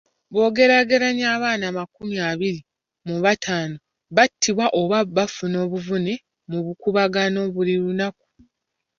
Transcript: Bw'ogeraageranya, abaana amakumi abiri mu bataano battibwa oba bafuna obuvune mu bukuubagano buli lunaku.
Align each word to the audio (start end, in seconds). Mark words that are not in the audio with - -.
Bw'ogeraageranya, 0.31 1.25
abaana 1.35 1.63
amakumi 1.71 2.15
abiri 2.31 2.59
mu 3.07 3.15
bataano 3.25 3.77
battibwa 4.15 4.65
oba 4.81 4.97
bafuna 5.15 5.57
obuvune 5.65 6.13
mu 6.49 6.59
bukuubagano 6.65 7.41
buli 7.55 7.73
lunaku. 7.81 8.25